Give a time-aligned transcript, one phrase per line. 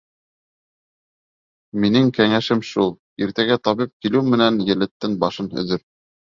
[1.83, 2.91] Минең кәңәшем шул:
[3.27, 5.89] иртәгә табип килеү менән йәлләттән башын өҙҙөр.